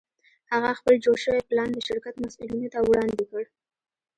هغه 0.51 0.69
خپل 0.79 0.95
جوړ 1.05 1.17
شوی 1.25 1.41
پلان 1.49 1.69
د 1.73 1.79
شرکت 1.87 2.15
مسوولینو 2.23 2.71
ته 2.73 2.79
وړاندې 2.89 3.23
کړ 3.31 3.43